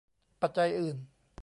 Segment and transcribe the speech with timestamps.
[0.41, 0.97] ปัจจัยอื่น